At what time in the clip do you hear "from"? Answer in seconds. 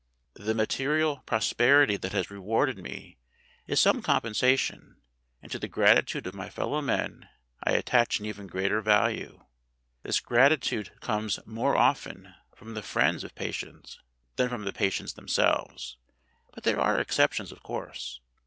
12.55-12.73, 14.49-14.63